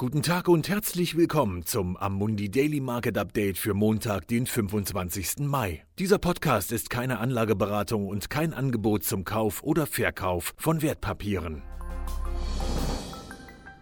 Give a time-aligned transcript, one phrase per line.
[0.00, 5.40] Guten Tag und herzlich willkommen zum Amundi Daily Market Update für Montag, den 25.
[5.40, 5.84] Mai.
[5.98, 11.62] Dieser Podcast ist keine Anlageberatung und kein Angebot zum Kauf oder Verkauf von Wertpapieren.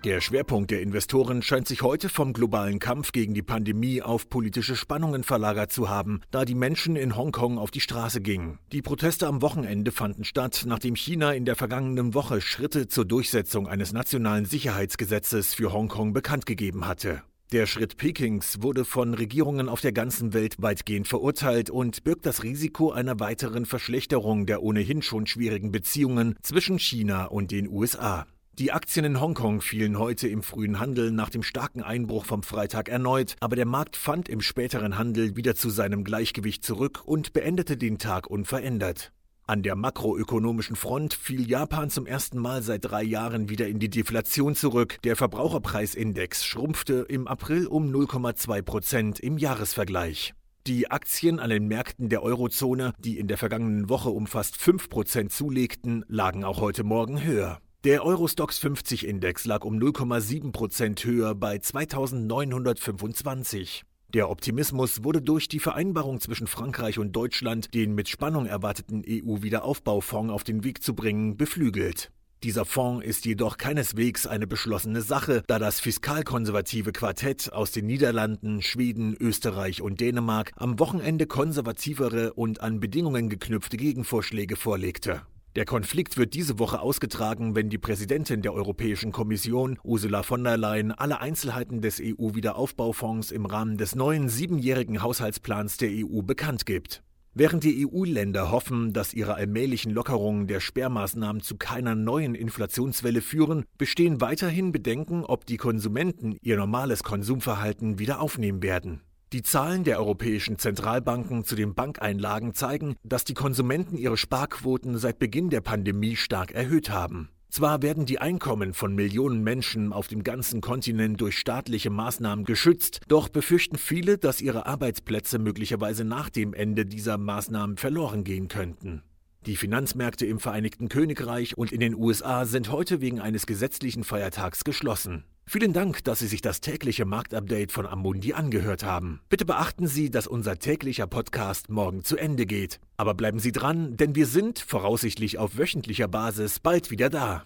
[0.08, 4.74] Der Schwerpunkt der Investoren scheint sich heute vom globalen Kampf gegen die Pandemie auf politische
[4.74, 8.58] Spannungen verlagert zu haben, da die Menschen in Hongkong auf die Straße gingen.
[8.72, 13.68] Die Proteste am Wochenende fanden statt, nachdem China in der vergangenen Woche Schritte zur Durchsetzung
[13.68, 17.22] eines nationalen Sicherheitsgesetzes für Hongkong bekannt gegeben hatte.
[17.52, 22.42] Der Schritt Pekings wurde von Regierungen auf der ganzen Welt weitgehend verurteilt und birgt das
[22.42, 28.26] Risiko einer weiteren Verschlechterung der ohnehin schon schwierigen Beziehungen zwischen China und den USA.
[28.58, 32.88] Die Aktien in Hongkong fielen heute im frühen Handel nach dem starken Einbruch vom Freitag
[32.88, 37.76] erneut, aber der Markt fand im späteren Handel wieder zu seinem Gleichgewicht zurück und beendete
[37.76, 39.12] den Tag unverändert.
[39.46, 43.90] An der makroökonomischen Front fiel Japan zum ersten Mal seit drei Jahren wieder in die
[43.90, 44.98] Deflation zurück.
[45.04, 50.34] Der Verbraucherpreisindex schrumpfte im April um 0,2 Prozent im Jahresvergleich.
[50.66, 54.88] Die Aktien an den Märkten der Eurozone, die in der vergangenen Woche um fast 5
[54.88, 57.60] Prozent zulegten, lagen auch heute Morgen höher.
[57.84, 63.84] Der Eurostox 50 Index lag um 0,7 Prozent höher bei 2925.
[64.12, 70.32] Der Optimismus wurde durch die Vereinbarung zwischen Frankreich und Deutschland, den mit Spannung erwarteten EU-Wiederaufbaufonds
[70.32, 72.10] auf den Weg zu bringen, beflügelt.
[72.42, 78.60] Dieser Fonds ist jedoch keineswegs eine beschlossene Sache, da das fiskalkonservative Quartett aus den Niederlanden,
[78.60, 85.22] Schweden, Österreich und Dänemark am Wochenende konservativere und an Bedingungen geknüpfte Gegenvorschläge vorlegte.
[85.58, 90.56] Der Konflikt wird diese Woche ausgetragen, wenn die Präsidentin der Europäischen Kommission, Ursula von der
[90.56, 97.02] Leyen, alle Einzelheiten des EU-Wiederaufbaufonds im Rahmen des neuen siebenjährigen Haushaltsplans der EU bekannt gibt.
[97.34, 103.64] Während die EU-Länder hoffen, dass ihre allmählichen Lockerungen der Sperrmaßnahmen zu keiner neuen Inflationswelle führen,
[103.78, 109.00] bestehen weiterhin Bedenken, ob die Konsumenten ihr normales Konsumverhalten wieder aufnehmen werden.
[109.34, 115.18] Die Zahlen der europäischen Zentralbanken zu den Bankeinlagen zeigen, dass die Konsumenten ihre Sparquoten seit
[115.18, 117.28] Beginn der Pandemie stark erhöht haben.
[117.50, 123.00] Zwar werden die Einkommen von Millionen Menschen auf dem ganzen Kontinent durch staatliche Maßnahmen geschützt,
[123.08, 129.02] doch befürchten viele, dass ihre Arbeitsplätze möglicherweise nach dem Ende dieser Maßnahmen verloren gehen könnten.
[129.44, 134.64] Die Finanzmärkte im Vereinigten Königreich und in den USA sind heute wegen eines gesetzlichen Feiertags
[134.64, 135.24] geschlossen.
[135.50, 139.22] Vielen Dank, dass Sie sich das tägliche Marktupdate von Amundi angehört haben.
[139.30, 142.80] Bitte beachten Sie, dass unser täglicher Podcast morgen zu Ende geht.
[142.98, 147.44] Aber bleiben Sie dran, denn wir sind, voraussichtlich auf wöchentlicher Basis, bald wieder da.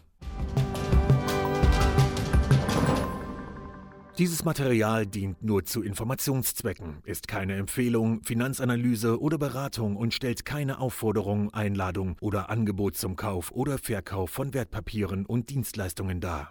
[4.18, 10.80] Dieses Material dient nur zu Informationszwecken, ist keine Empfehlung, Finanzanalyse oder Beratung und stellt keine
[10.80, 16.50] Aufforderung, Einladung oder Angebot zum Kauf oder Verkauf von Wertpapieren und Dienstleistungen dar.